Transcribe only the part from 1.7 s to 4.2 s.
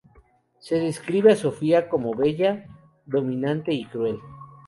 como bella, dominante y cruel.